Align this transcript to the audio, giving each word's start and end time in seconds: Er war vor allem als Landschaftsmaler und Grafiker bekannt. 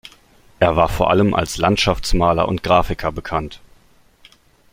Er 0.57 0.75
war 0.75 0.89
vor 0.89 1.11
allem 1.11 1.35
als 1.35 1.57
Landschaftsmaler 1.57 2.47
und 2.47 2.63
Grafiker 2.63 3.11
bekannt. 3.11 3.61